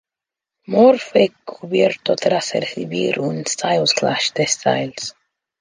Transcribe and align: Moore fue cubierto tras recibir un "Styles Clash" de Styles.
Moore 0.65 0.97
fue 0.97 1.31
cubierto 1.45 2.15
tras 2.15 2.53
recibir 2.55 3.19
un 3.19 3.45
"Styles 3.45 3.93
Clash" 3.93 4.33
de 4.33 4.47
Styles. 4.47 5.15